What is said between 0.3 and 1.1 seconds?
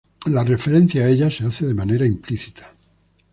referencia a